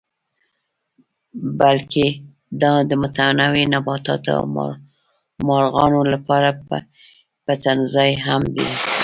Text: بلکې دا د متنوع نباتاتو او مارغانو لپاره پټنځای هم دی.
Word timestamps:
بلکې 1.59 2.05
دا 2.61 2.71
د 2.89 2.91
متنوع 3.01 3.65
نباتاتو 3.73 4.31
او 4.39 4.45
مارغانو 5.47 6.01
لپاره 6.13 6.49
پټنځای 7.45 8.11
هم 8.25 8.41
دی. 8.55 8.67